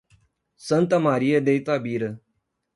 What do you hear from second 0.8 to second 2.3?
Maria de Itabira